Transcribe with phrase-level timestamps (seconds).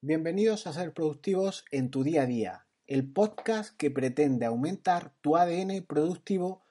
[0.00, 5.36] Bienvenidos a Ser Productivos en tu día a día, el podcast que pretende aumentar tu
[5.36, 6.62] ADN productivo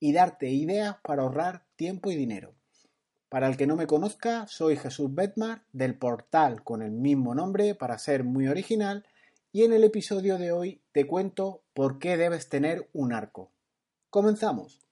[0.00, 2.56] y darte ideas para ahorrar tiempo y dinero.
[3.28, 7.76] Para el que no me conozca, soy Jesús Betmar del portal con el mismo nombre
[7.76, 9.06] para ser muy original
[9.52, 13.52] y en el episodio de hoy te cuento por qué debes tener un arco.
[14.10, 14.83] Comenzamos.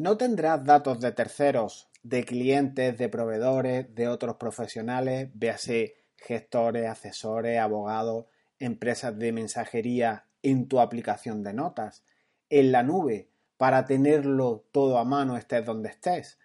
[0.00, 7.58] No tendrás datos de terceros, de clientes, de proveedores, de otros profesionales, véase gestores, asesores,
[7.58, 8.24] abogados,
[8.58, 12.02] empresas de mensajería en tu aplicación de notas,
[12.48, 16.38] en la nube, para tenerlo todo a mano estés donde estés.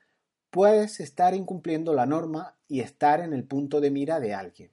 [0.50, 4.72] Puedes estar incumpliendo la norma y estar en el punto de mira de alguien.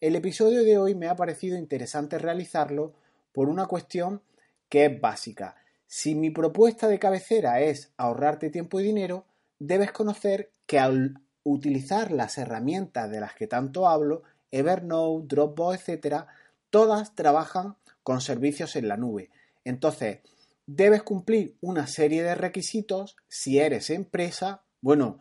[0.00, 2.94] El episodio de hoy me ha parecido interesante realizarlo
[3.30, 4.22] por una cuestión
[4.70, 5.56] que es básica
[5.88, 9.24] si mi propuesta de cabecera es ahorrarte tiempo y dinero,
[9.58, 16.26] debes conocer que al utilizar las herramientas de las que tanto hablo, Evernote, Dropbox, etc.,
[16.68, 19.30] todas trabajan con servicios en la nube.
[19.64, 20.18] Entonces,
[20.66, 25.18] debes cumplir una serie de requisitos si eres empresa, bueno,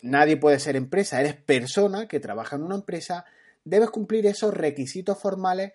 [0.00, 3.26] nadie puede ser empresa, eres persona que trabaja en una empresa,
[3.64, 5.72] debes cumplir esos requisitos formales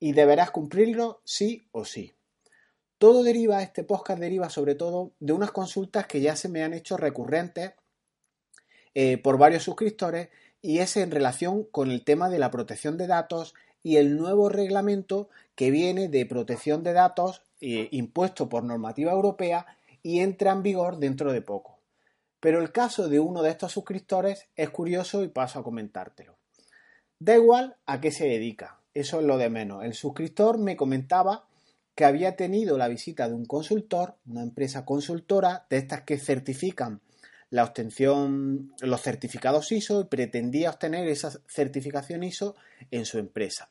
[0.00, 2.14] y deberás cumplirlos sí o sí.
[3.02, 6.72] Todo deriva, este podcast deriva sobre todo de unas consultas que ya se me han
[6.72, 7.72] hecho recurrentes
[8.94, 10.28] eh, por varios suscriptores
[10.60, 14.48] y es en relación con el tema de la protección de datos y el nuevo
[14.50, 19.66] reglamento que viene de protección de datos eh, impuesto por normativa europea
[20.04, 21.80] y entra en vigor dentro de poco.
[22.38, 26.36] Pero el caso de uno de estos suscriptores es curioso y paso a comentártelo.
[27.18, 29.82] Da igual a qué se dedica, eso es lo de menos.
[29.82, 31.48] El suscriptor me comentaba
[31.94, 37.00] que había tenido la visita de un consultor, una empresa consultora, de estas que certifican
[37.50, 42.56] la obtención, los certificados ISO y pretendía obtener esa certificación ISO
[42.90, 43.68] en su empresa.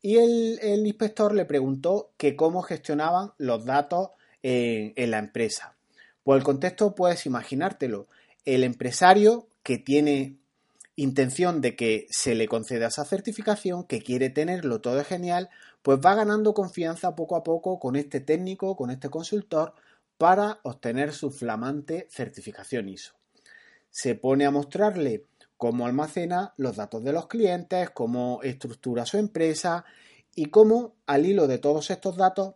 [0.00, 4.10] Y el, inspector le preguntó que cómo gestionaban los datos
[4.42, 5.76] en, en la empresa.
[6.22, 8.08] Pues el contexto puedes imaginártelo.
[8.46, 10.40] El empresario que tiene
[10.96, 15.50] intención de que se le conceda esa certificación, que quiere tenerlo todo genial,
[15.82, 19.74] pues va ganando confianza poco a poco con este técnico, con este consultor,
[20.18, 23.14] para obtener su flamante certificación ISO.
[23.90, 25.26] Se pone a mostrarle
[25.56, 29.84] cómo almacena los datos de los clientes, cómo estructura su empresa
[30.34, 32.54] y cómo al hilo de todos estos datos,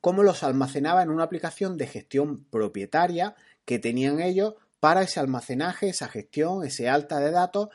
[0.00, 5.88] cómo los almacenaba en una aplicación de gestión propietaria que tenían ellos para ese almacenaje,
[5.88, 7.70] esa gestión, ese alta de datos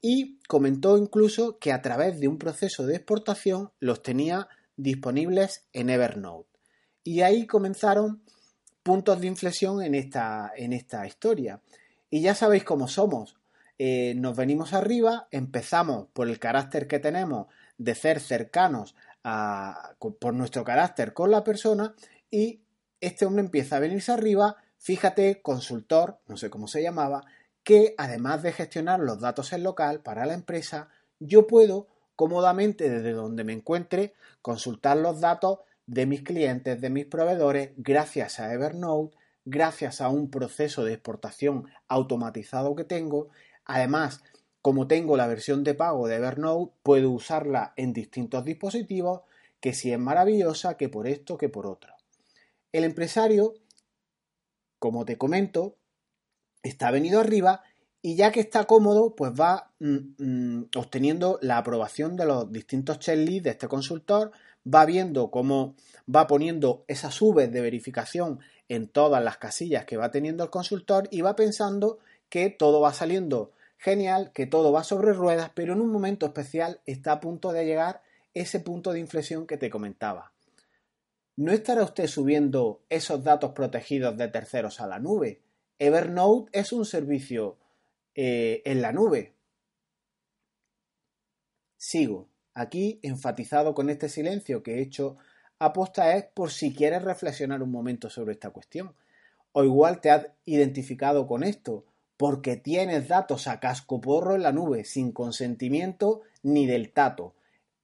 [0.00, 5.90] y comentó incluso que a través de un proceso de exportación los tenía disponibles en
[5.90, 6.48] Evernote.
[7.04, 8.22] Y ahí comenzaron
[8.82, 11.60] puntos de inflexión en esta, en esta historia.
[12.08, 13.36] Y ya sabéis cómo somos.
[13.78, 17.46] Eh, nos venimos arriba, empezamos por el carácter que tenemos
[17.78, 18.94] de ser cercanos
[19.24, 21.94] a, por nuestro carácter con la persona
[22.30, 22.60] y
[23.00, 27.24] este hombre empieza a venirse arriba, fíjate, consultor, no sé cómo se llamaba,
[27.64, 30.88] que además de gestionar los datos en local para la empresa,
[31.18, 37.06] yo puedo cómodamente desde donde me encuentre consultar los datos de mis clientes, de mis
[37.06, 43.28] proveedores, gracias a Evernote, gracias a un proceso de exportación automatizado que tengo.
[43.64, 44.22] Además,
[44.62, 49.22] como tengo la versión de pago de Evernote, puedo usarla en distintos dispositivos,
[49.58, 51.94] que si es maravillosa, que por esto, que por otro.
[52.72, 53.54] El empresario,
[54.78, 55.76] como te comento,
[56.62, 57.62] está venido arriba
[58.02, 62.98] y ya que está cómodo, pues va mm, mm, obteniendo la aprobación de los distintos
[62.98, 64.32] checklists de este consultor,
[64.66, 65.74] va viendo cómo
[66.14, 71.08] va poniendo esas Vs de verificación en todas las casillas que va teniendo el consultor
[71.10, 71.98] y va pensando
[72.28, 76.80] que todo va saliendo genial, que todo va sobre ruedas, pero en un momento especial
[76.86, 78.02] está a punto de llegar
[78.34, 80.32] ese punto de inflexión que te comentaba.
[81.36, 85.40] ¿No estará usted subiendo esos datos protegidos de terceros a la nube?
[85.80, 87.56] Evernote es un servicio
[88.14, 89.34] eh, en la nube.
[91.78, 92.28] Sigo.
[92.52, 95.16] Aquí, enfatizado con este silencio que he hecho
[95.58, 98.94] aposta es por si quieres reflexionar un momento sobre esta cuestión.
[99.52, 101.86] O igual te has identificado con esto,
[102.18, 107.34] porque tienes datos a casco porro en la nube, sin consentimiento ni del tato.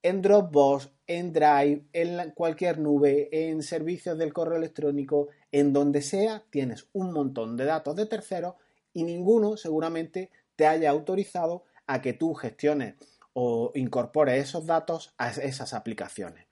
[0.03, 5.29] En Dropbox, en Drive, en cualquier nube, en servicios del correo electrónico,
[5.59, 8.57] en donde sea, tienes un montón de datos de terceros
[8.93, 12.97] y ninguno seguramente te haya autorizado a que tú gestiones
[13.33, 16.45] o incorpores esos datos a esas aplicaciones.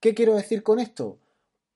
[0.00, 1.18] ¿Qué quiero decir con esto?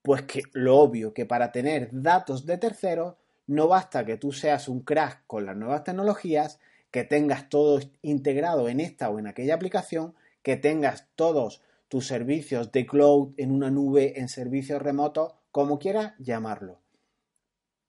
[0.01, 3.13] Pues que lo obvio, que para tener datos de terceros
[3.45, 6.59] no basta que tú seas un crack con las nuevas tecnologías,
[6.89, 12.71] que tengas todo integrado en esta o en aquella aplicación, que tengas todos tus servicios
[12.71, 16.81] de cloud en una nube, en servicios remotos, como quieras llamarlo.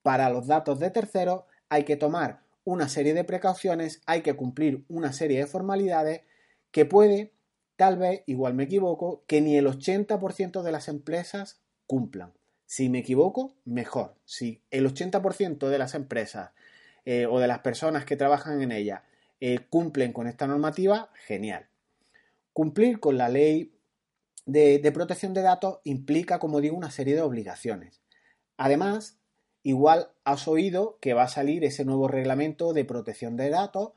[0.03, 4.85] Para los datos de terceros hay que tomar una serie de precauciones, hay que cumplir
[4.87, 6.21] una serie de formalidades
[6.71, 7.33] que puede,
[7.75, 12.35] tal vez, igual me equivoco, que ni el 80% de las empresas cumplan.
[12.67, 14.15] Si me equivoco, mejor.
[14.25, 16.53] Si el 80% de las empresas
[17.05, 19.03] eh, o de las personas que trabajan en ella
[19.41, 21.67] eh, cumplen con esta normativa, genial.
[22.53, 23.76] Cumplir con la ley
[24.47, 28.01] de, protección de datos implica, como digo, una serie de obligaciones.
[28.57, 29.19] Además,
[29.63, 33.91] igual has oído que va a salir ese nuevo reglamento de protección de datos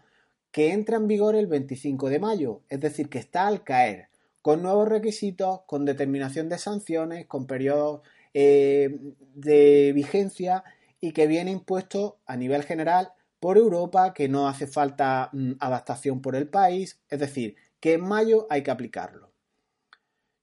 [0.51, 4.09] que entra en vigor el 25 de mayo, es decir, que está al caer,
[4.41, 8.01] con nuevos requisitos, con determinación de sanciones, con periodos
[8.33, 8.99] eh,
[9.35, 10.63] de vigencia
[10.99, 16.21] y que viene impuesto a nivel general por Europa, que no hace falta mm, adaptación
[16.21, 19.28] por el país, es decir, que en mayo hay que aplicarlo.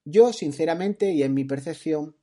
[0.09, 2.15] Yo, sinceramente, y en mi percepción,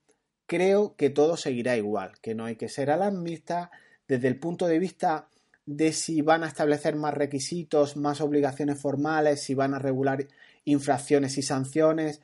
[0.45, 3.71] creo que todo seguirá igual, que no hay que ser alarmista
[4.07, 5.27] desde el punto de vista
[5.65, 10.25] de si van a establecer más requisitos, más obligaciones formales, si van a regular
[10.63, 12.21] infracciones y sanciones,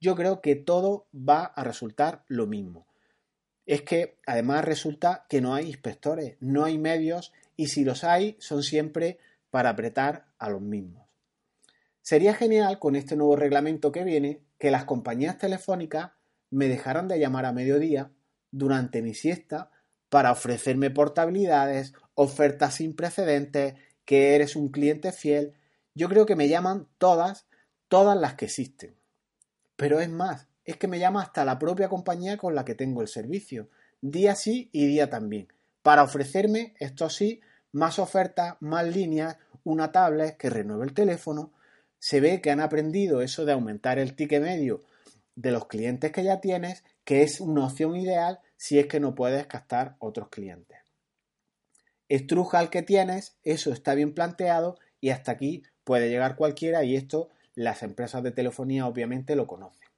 [0.00, 2.88] yo creo que todo va a resultar lo mismo.
[3.64, 8.36] Es que además resulta que no hay inspectores, no hay medios y si los hay
[8.40, 9.18] son siempre
[9.50, 11.06] para apretar a los mismos.
[12.02, 16.12] Sería genial con este nuevo reglamento que viene que las compañías telefónicas
[16.50, 18.10] me dejaran de llamar a mediodía
[18.50, 19.70] durante mi siesta
[20.08, 23.74] para ofrecerme portabilidades, ofertas sin precedentes,
[24.04, 25.54] que eres un cliente fiel.
[25.94, 27.46] Yo creo que me llaman todas,
[27.88, 28.94] todas las que existen.
[29.76, 33.02] Pero es más, es que me llama hasta la propia compañía con la que tengo
[33.02, 33.68] el servicio,
[34.00, 35.48] día sí y día también,
[35.82, 37.40] para ofrecerme, esto sí,
[37.72, 41.52] más ofertas, más líneas, una tablet que renueve el teléfono.
[41.98, 44.82] Se ve que han aprendido eso de aumentar el ticket medio
[45.34, 49.14] de los clientes que ya tienes, que es una opción ideal si es que no
[49.14, 50.78] puedes captar otros clientes.
[52.08, 56.96] Estruja al que tienes, eso está bien planteado y hasta aquí puede llegar cualquiera y
[56.96, 59.88] esto las empresas de telefonía obviamente lo conocen.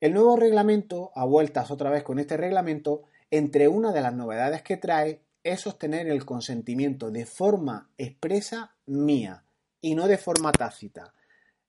[0.00, 4.62] El nuevo reglamento, a vueltas otra vez con este reglamento, entre una de las novedades
[4.62, 9.45] que trae es sostener el consentimiento de forma expresa mía
[9.80, 11.14] y no de forma tácita.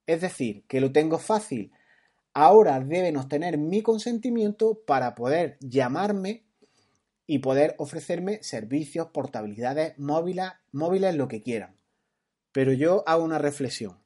[0.05, 1.71] Es decir, que lo tengo fácil.
[2.33, 6.43] Ahora deben obtener mi consentimiento para poder llamarme
[7.25, 11.75] y poder ofrecerme servicios, portabilidades móviles, móviles, lo que quieran.
[12.51, 13.97] Pero yo hago una reflexión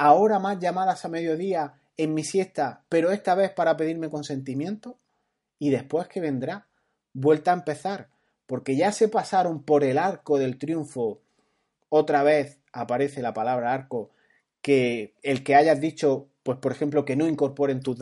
[0.00, 4.98] ahora más llamadas a mediodía en mi siesta, pero esta vez para pedirme consentimiento?
[5.58, 6.68] ¿Y después qué vendrá?
[7.12, 8.08] Vuelta a empezar,
[8.46, 11.20] porque ya se pasaron por el arco del triunfo.
[11.90, 14.10] Otra vez aparece la palabra arco,
[14.62, 17.98] que el que hayas dicho, pues por ejemplo, que no incorporen tus,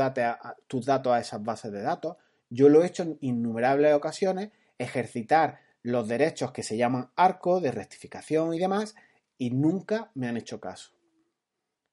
[0.66, 2.16] tus datos a esas bases de datos.
[2.50, 7.70] Yo lo he hecho en innumerables ocasiones, ejercitar los derechos que se llaman arco, de
[7.70, 8.94] rectificación y demás,
[9.36, 10.92] y nunca me han hecho caso.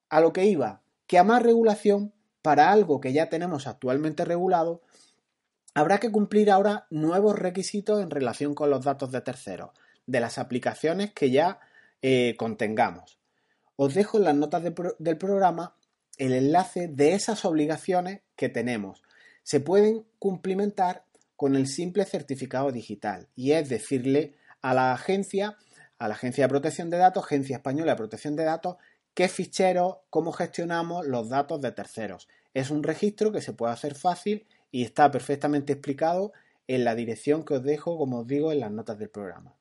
[0.10, 4.82] A lo que iba, que a más regulación para algo que ya tenemos actualmente regulado,
[5.74, 9.72] habrá que cumplir ahora nuevos requisitos en relación con los datos de terceros,
[10.08, 11.60] de las aplicaciones que ya
[12.02, 13.20] eh, contengamos.
[13.76, 15.76] Os dejo en las notas del programa
[16.18, 19.04] el enlace de esas obligaciones que tenemos.
[19.44, 21.04] Se pueden cumplimentar
[21.36, 25.58] con el simple certificado digital y es decirle a la agencia,
[26.00, 28.78] a la Agencia de Protección de Datos, Agencia Española de Protección de Datos,
[29.14, 32.28] qué ficheros, cómo gestionamos los datos de terceros.
[32.54, 36.34] Es un registro que se puede hacer fácil y está perfectamente explicado
[36.68, 39.56] en la dirección que os dejo, como os digo, en las notas del programa.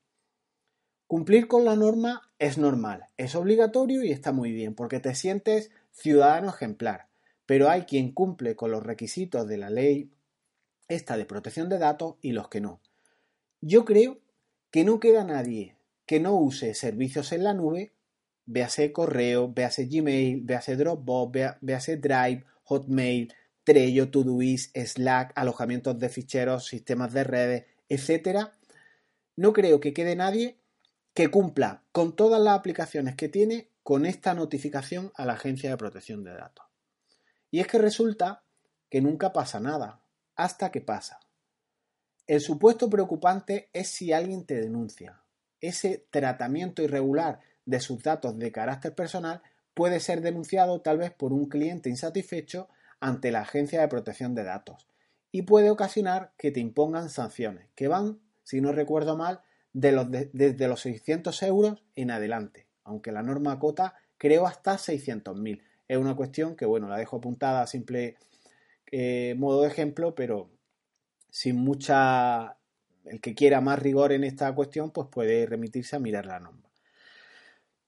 [1.15, 5.71] Cumplir con la norma es normal, es obligatorio y está muy bien, porque te sientes
[5.93, 7.07] ciudadano ejemplar,
[7.45, 10.11] pero hay quien cumple con los requisitos de la ley
[10.89, 12.81] esta de protección de datos y los que no.
[13.61, 14.19] Yo creo
[14.71, 17.93] que no queda nadie que no use servicios en la nube
[18.45, 26.65] véase correo, véase Gmail, véase Dropbox, véase Drive, Hotmail, Trello, Todoist, Slack, alojamientos de ficheros,
[26.65, 28.49] sistemas de redes, etc.
[29.37, 30.57] No creo que quede nadie
[31.15, 35.77] que cumpla con todas las aplicaciones que tiene con esta notificación a la Agencia de
[35.77, 36.65] Protección de Datos.
[37.49, 38.43] Y es que resulta
[38.89, 40.01] que nunca pasa nada,
[40.35, 41.21] hasta que pasa.
[42.27, 45.21] El supuesto preocupante es si alguien te denuncia.
[45.61, 49.41] Ese tratamiento irregular de sus datos de carácter personal
[49.73, 52.67] puede ser denunciado tal vez por un cliente insatisfecho
[52.99, 54.87] ante la Agencia de Protección de Datos.
[55.31, 59.41] y puede ocasionar que te impongan sanciones, que van, si no recuerdo mal,
[59.75, 65.61] de los desde los 600 euros en adelante, aunque la norma cota creo hasta 600.000.
[65.89, 68.15] Es una cuestión que, bueno, la dejo apuntada a simple
[68.89, 70.49] eh, modo de ejemplo, pero
[71.29, 72.57] sin mucha...
[73.03, 76.67] El que quiera más rigor en esta cuestión, pues puede remitirse a mirar la norma.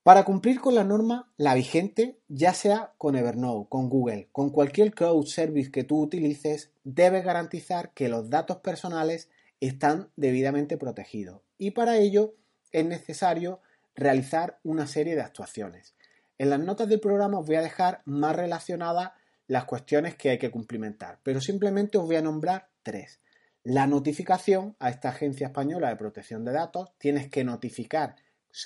[0.04, 4.92] Para cumplir con la norma, la vigente, ya sea con Evernote, con Google, con cualquier
[4.92, 11.42] cloud service que tú utilices, debes garantizar que los datos personales están debidamente protegidos.
[11.58, 12.36] Y para ello
[12.72, 13.62] es necesario
[13.96, 15.96] realizar una serie de actuaciones.
[16.38, 19.12] En las notas del programa os voy a dejar más relacionadas
[19.48, 23.20] las cuestiones que hay que cumplimentar, pero simplemente os voy a nombrar tres.
[23.64, 28.16] La notificación a esta Agencia Española de Protección de Datos, tienes que notificar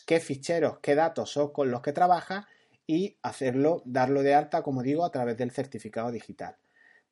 [0.06, 2.46] qué ficheros, qué datos son con los que trabajas
[2.86, 6.58] y hacerlo, darlo de alta, como digo, a través del certificado digital.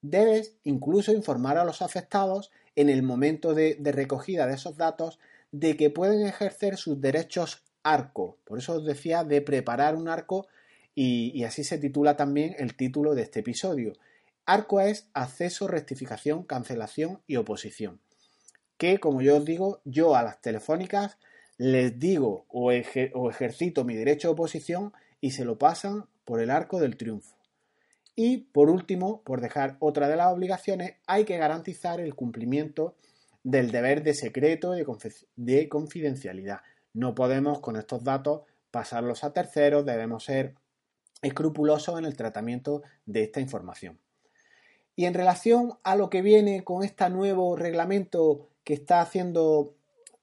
[0.02, 5.20] Debes incluso informar a los afectados en el momento de, recogida de esos datos
[5.52, 8.38] de que pueden ejercer sus derechos arco.
[8.46, 10.48] Por eso os decía de preparar un arco
[10.96, 13.94] y, así se titula también el título de este episodio.
[14.46, 18.00] Arco es acceso, rectificación, cancelación y oposición.
[18.78, 21.18] Que, como yo os digo, yo a las telefónicas
[21.58, 26.50] les digo o, o ejercito mi derecho de oposición y se lo pasan por el
[26.50, 27.39] arco del triunfo.
[28.22, 32.96] Y por último, por dejar otra de las obligaciones, hay que garantizar el cumplimiento
[33.44, 34.84] del deber de secreto y
[35.38, 36.60] de confidencialidad.
[36.94, 40.56] No podemos con estos datos pasarlos a terceros, debemos ser
[41.22, 43.98] escrupulosos en el tratamiento de esta información.
[44.98, 49.76] Y en relación a lo que viene con este nuevo reglamento que está haciendo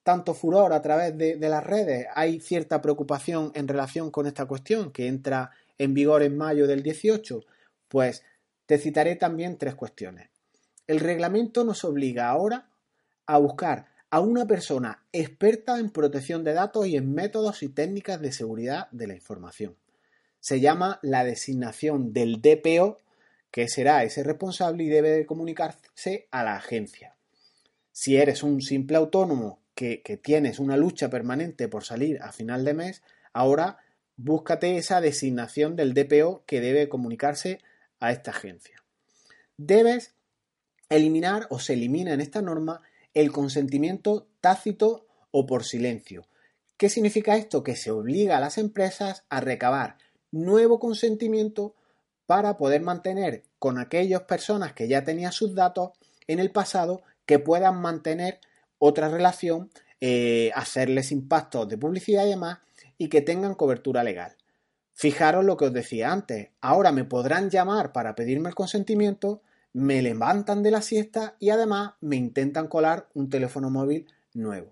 [0.02, 4.92] tanto furor a través de, las redes, hay cierta preocupación en relación con esta cuestión
[4.92, 7.40] que entra en vigor en mayo del 18,
[7.88, 8.22] pues
[8.66, 10.30] te citaré también tres cuestiones.
[10.86, 12.68] El reglamento nos obliga ahora
[13.26, 18.20] a buscar a una persona experta en protección de datos y en métodos y técnicas
[18.20, 19.76] de seguridad de la información.
[20.40, 22.98] Se llama la designación del DPO,
[23.50, 27.16] que será ese responsable y debe comunicarse a la agencia.
[27.90, 32.74] Si eres un simple autónomo que, tienes una lucha permanente por salir a final de
[32.74, 33.02] mes,
[33.32, 33.78] ahora
[34.16, 38.82] búscate esa designación del DPO que debe comunicarse a esta agencia.
[39.56, 40.14] Debes
[40.88, 42.82] eliminar o se elimina en esta norma
[43.14, 46.28] el consentimiento tácito o por silencio.
[46.76, 47.62] ¿Qué significa esto?
[47.62, 49.96] Que se obliga a las empresas a recabar
[50.30, 51.74] nuevo consentimiento
[52.26, 55.90] para poder mantener con aquellas personas que ya tenían sus datos
[56.26, 58.40] en el pasado que puedan mantener
[58.78, 62.58] otra relación, eh, hacerles impactos de publicidad y demás
[62.98, 64.36] y que tengan cobertura legal.
[64.98, 69.42] Fijaros lo que os decía antes, ahora me podrán llamar para pedirme el consentimiento,
[69.74, 74.70] me levantan de la siesta y además me intentan colar un teléfono móvil nuevo.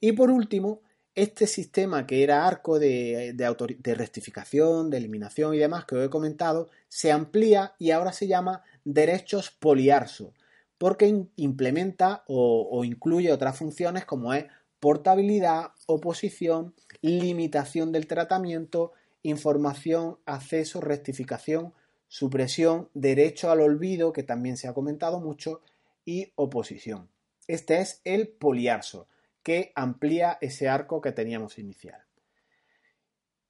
[0.00, 0.80] Y por último,
[1.14, 6.10] este sistema que era arco de, de, rectificación, de eliminación y demás que os he
[6.10, 10.34] comentado, se amplía y ahora se llama derechos poliarso,
[10.76, 14.46] porque implementa o, o incluye otras funciones como es
[14.80, 18.92] portabilidad, oposición, limitación del tratamiento,
[19.28, 21.74] información, acceso, rectificación,
[22.08, 25.62] supresión, derecho al olvido, que también se ha comentado mucho,
[26.04, 27.08] y oposición.
[27.48, 29.08] Este es el poliarso,
[29.42, 32.00] que amplía ese arco que teníamos inicial.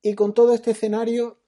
[0.03, 1.41] Y con todo este escenario,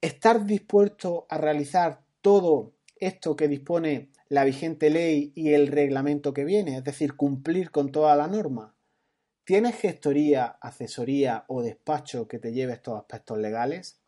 [0.00, 6.44] estar dispuesto a realizar todo esto que dispone la vigente ley y el reglamento que
[6.44, 8.74] viene, es decir, cumplir con toda la norma.
[9.48, 13.98] ¿Tienes gestoría, asesoría o despacho que te lleve estos aspectos legales?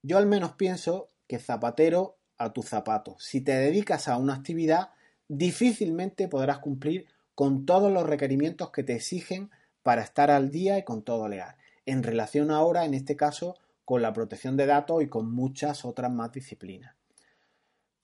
[0.00, 3.16] Yo al menos pienso que zapatero a tu zapato.
[3.18, 4.90] Si te dedicas a una actividad,
[5.26, 9.50] difícilmente podrás cumplir con todos los requerimientos que te exigen
[9.82, 11.56] para estar al día y con todo legal.
[11.84, 16.12] En relación ahora, en este caso, con la protección de datos y con muchas otras
[16.12, 16.94] más disciplinas.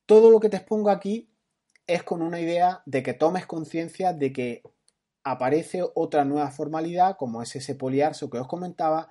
[0.05, 1.31] Todo lo que te expongo aquí
[1.87, 4.63] es con una idea de que tomes conciencia de que
[5.27, 9.09] aparece otra nueva formalidad, como es ese poliarso que os comentaba,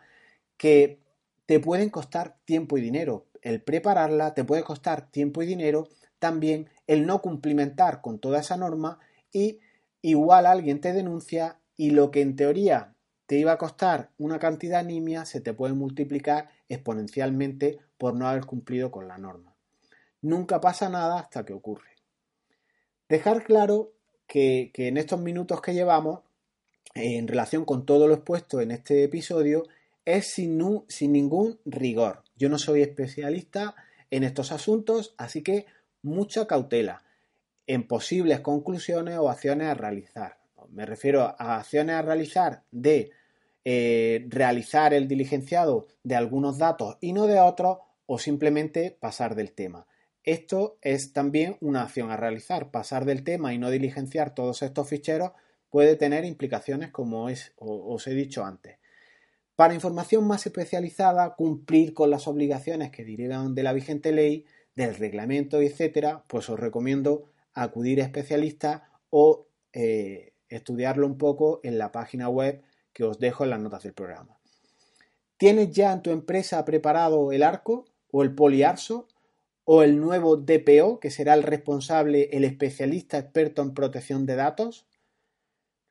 [0.55, 1.01] que
[1.45, 3.25] te pueden costar tiempo y dinero.
[3.41, 8.55] El prepararla te puede costar tiempo y dinero, también el no cumplimentar con toda esa
[8.55, 8.97] norma
[9.33, 9.59] y
[10.01, 12.93] igual alguien te denuncia y lo que en teoría
[13.25, 18.45] te iba a costar una cantidad nimia se te puede multiplicar exponencialmente por no haber
[18.45, 19.53] cumplido con la norma.
[20.21, 21.89] Nunca pasa nada hasta que ocurre.
[23.09, 23.91] Dejar claro
[24.27, 26.21] que, en estos minutos que llevamos,
[26.93, 29.63] en relación con todo lo expuesto en este episodio,
[30.05, 32.23] es sin, sin ningún rigor.
[32.37, 33.75] Yo no soy especialista
[34.11, 35.65] en estos asuntos, así que
[36.01, 37.01] mucha cautela.
[37.67, 40.37] en posibles conclusiones o acciones a realizar.
[40.69, 43.11] Me refiero a acciones a realizar de
[43.63, 49.53] eh, realizar el diligenciado de algunos datos y no de otros o simplemente pasar del
[49.53, 49.87] tema.
[50.25, 52.71] Esto es también una acción a realizar.
[52.71, 55.31] Pasar del tema y no diligenciar todos estos ficheros
[55.69, 57.27] puede tener implicaciones como
[57.57, 58.79] os he dicho antes.
[59.55, 64.95] Para información más especializada, cumplir con las obligaciones que derivan de la vigente ley, del
[64.95, 71.91] reglamento, etcétera, pues os recomiendo acudir a especialistas o eh, estudiarlo un poco en la
[71.91, 74.37] página web que os dejo en las notas del programa.
[75.37, 79.07] ¿Tienes ya en tu empresa preparado el arco o el poliarso
[79.65, 84.85] o el nuevo DPO, que será el responsable, el especialista experto en protección de datos?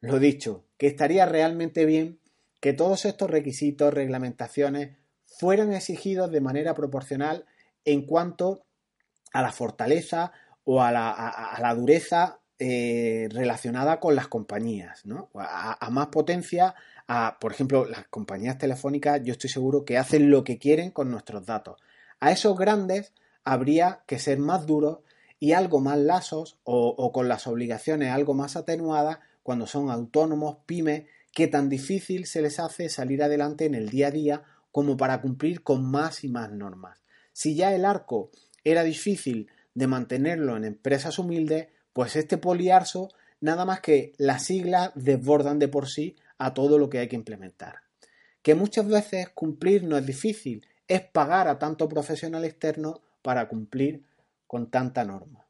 [0.00, 2.20] Lo dicho, que estaría realmente bien
[2.60, 7.46] que todos estos requisitos, reglamentaciones, fueran exigidos de manera proporcional
[7.84, 8.64] en cuanto
[9.32, 15.30] a la fortaleza o a la, dureza eh, relacionada con las compañías, ¿no?
[15.34, 16.74] A, más potencia,
[17.08, 21.10] a, por ejemplo, las compañías telefónicas, yo estoy seguro que hacen lo que quieren con
[21.10, 21.80] nuestros datos.
[22.20, 23.12] A esos grandes
[23.44, 24.98] habría que ser más duros
[25.38, 30.58] y algo más lasos o, o con las obligaciones algo más atenuadas cuando son autónomos,
[30.66, 34.96] pymes qué tan difícil se les hace salir adelante en el día a día como
[34.96, 36.98] para cumplir con más y más normas.
[37.32, 38.30] Si ya el arco
[38.64, 43.10] era difícil de mantenerlo en empresas humildes, pues este poliarso
[43.40, 47.16] nada más que las siglas desbordan de por sí a todo lo que hay que
[47.16, 47.80] implementar.
[48.42, 54.04] Que muchas veces cumplir no es difícil, es pagar a tanto profesional externo para cumplir
[54.46, 55.46] con tanta norma.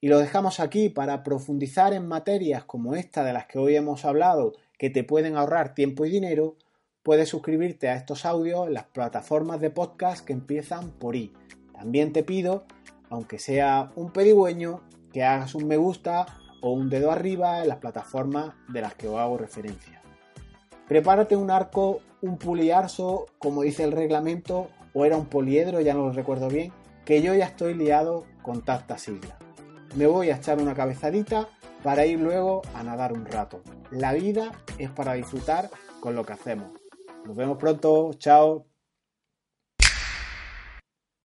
[0.00, 4.06] Y lo dejamos aquí para profundizar en materias como esta de las que hoy hemos
[4.06, 6.56] hablado que te pueden ahorrar tiempo y dinero,
[7.02, 11.34] puedes suscribirte a estos audios en las plataformas de podcast que empiezan por I.
[11.74, 12.64] También te pido,
[13.10, 14.80] aunque sea un pedigüeño,
[15.12, 16.24] que hagas un me gusta
[16.62, 20.00] o un dedo arriba en las plataformas de las que os hago referencia.
[20.88, 26.06] Prepárate un arco, un puliarso, como dice el reglamento, o era un poliedro, ya no
[26.06, 26.72] lo recuerdo bien,
[27.04, 29.34] que yo ya estoy liado con tantas siglas.
[29.96, 31.48] Me voy a echar una cabezadita
[31.82, 33.62] para ir luego a nadar un rato.
[33.90, 36.68] La vida es para disfrutar con lo que hacemos.
[37.24, 38.69] Nos vemos pronto, chao.